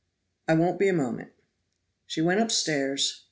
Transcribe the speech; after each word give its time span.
"I 0.47 0.55
won't 0.55 0.79
be 0.79 0.87
a 0.87 0.93
moment." 0.93 1.31
She 2.07 2.23
went 2.23 2.41
upstairs. 2.41 3.19